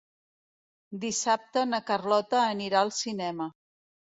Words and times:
Dissabte 1.03 1.65
na 1.73 1.81
Carlota 1.91 2.41
anirà 2.47 2.81
al 2.85 2.93
cinema. 3.05 3.53